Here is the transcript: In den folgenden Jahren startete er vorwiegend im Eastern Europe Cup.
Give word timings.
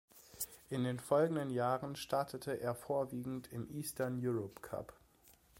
In 0.71 0.83
den 0.83 0.99
folgenden 0.99 1.51
Jahren 1.51 1.95
startete 1.95 2.59
er 2.59 2.73
vorwiegend 2.73 3.51
im 3.53 3.69
Eastern 3.69 4.19
Europe 4.19 4.59
Cup. 4.61 4.93